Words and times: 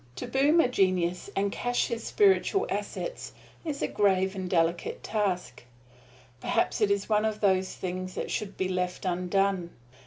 To 0.15 0.25
boom 0.25 0.59
a 0.59 0.67
genius 0.67 1.29
and 1.35 1.51
cash 1.51 1.89
his 1.89 2.03
spiritual 2.03 2.65
assets 2.71 3.33
is 3.63 3.83
a 3.83 3.87
grave 3.87 4.33
and 4.33 4.49
delicate 4.49 5.03
task 5.03 5.63
perhaps 6.39 6.81
it 6.81 6.89
is 6.89 7.07
one 7.07 7.23
of 7.23 7.39
those 7.39 7.75
things 7.75 8.15
that 8.15 8.31
should 8.31 8.57
be 8.57 8.67
left 8.67 9.05
undone. 9.05 9.69